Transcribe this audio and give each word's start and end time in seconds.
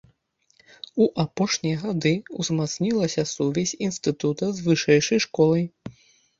У 1.05 1.07
апошнія 1.23 1.75
гады 1.83 2.13
ўзмацнілася 2.39 3.29
сувязь 3.35 3.77
інстытута 3.91 4.45
з 4.59 4.69
вышэйшай 4.71 5.19
школай. 5.31 5.63